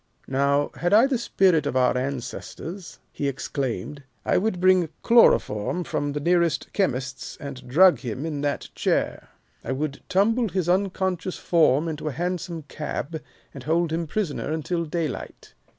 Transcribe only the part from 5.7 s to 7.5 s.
from the nearest chemist's